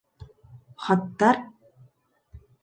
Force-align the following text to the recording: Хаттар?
Хаттар? 0.85 1.41